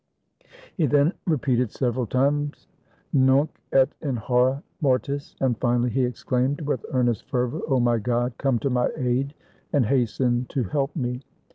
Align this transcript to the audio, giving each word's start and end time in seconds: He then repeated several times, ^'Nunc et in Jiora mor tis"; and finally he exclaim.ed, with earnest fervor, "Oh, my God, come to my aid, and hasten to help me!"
He 0.77 0.87
then 0.87 1.13
repeated 1.27 1.69
several 1.71 2.07
times, 2.07 2.67
^'Nunc 3.13 3.49
et 3.71 3.93
in 4.01 4.17
Jiora 4.17 4.63
mor 4.81 4.97
tis"; 4.97 5.35
and 5.39 5.55
finally 5.59 5.91
he 5.91 6.05
exclaim.ed, 6.05 6.65
with 6.65 6.83
earnest 6.89 7.29
fervor, 7.29 7.61
"Oh, 7.67 7.79
my 7.79 7.99
God, 7.99 8.33
come 8.39 8.57
to 8.57 8.71
my 8.71 8.89
aid, 8.97 9.35
and 9.71 9.85
hasten 9.85 10.45
to 10.45 10.63
help 10.63 10.95
me!" 10.95 11.21